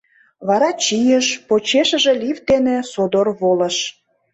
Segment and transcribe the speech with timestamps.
[0.47, 3.77] Вара чийыш, почешыже лифт дене содор волыш.